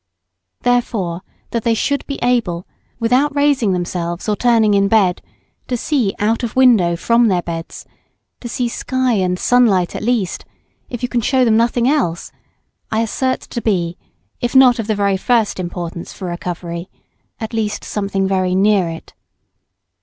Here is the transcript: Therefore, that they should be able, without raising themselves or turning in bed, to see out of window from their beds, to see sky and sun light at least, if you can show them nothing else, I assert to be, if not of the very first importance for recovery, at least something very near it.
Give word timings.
Therefore, 0.63 1.21
that 1.51 1.61
they 1.63 1.75
should 1.75 2.07
be 2.07 2.17
able, 2.23 2.65
without 2.99 3.35
raising 3.35 3.71
themselves 3.71 4.27
or 4.27 4.35
turning 4.35 4.73
in 4.73 4.87
bed, 4.87 5.21
to 5.67 5.77
see 5.77 6.15
out 6.17 6.41
of 6.41 6.55
window 6.55 6.95
from 6.95 7.27
their 7.27 7.43
beds, 7.43 7.85
to 8.39 8.49
see 8.49 8.67
sky 8.67 9.13
and 9.13 9.37
sun 9.37 9.67
light 9.67 9.95
at 9.95 10.01
least, 10.01 10.43
if 10.89 11.03
you 11.03 11.07
can 11.07 11.21
show 11.21 11.45
them 11.45 11.55
nothing 11.55 11.87
else, 11.87 12.31
I 12.91 13.01
assert 13.01 13.41
to 13.41 13.61
be, 13.61 13.95
if 14.39 14.55
not 14.55 14.79
of 14.79 14.87
the 14.87 14.95
very 14.95 15.17
first 15.17 15.59
importance 15.59 16.11
for 16.13 16.29
recovery, 16.29 16.89
at 17.39 17.53
least 17.53 17.83
something 17.83 18.27
very 18.27 18.55
near 18.55 18.89
it. 18.89 19.13